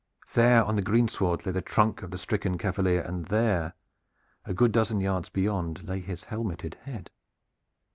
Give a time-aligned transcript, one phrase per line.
[0.33, 3.75] There on the greensward lay the trunk of the stricken cavalier, and there,
[4.45, 7.11] a good dozen yards beyond, lay his helmeted head.